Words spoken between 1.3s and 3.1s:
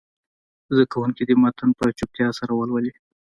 متن په چوپتیا سره ولولي.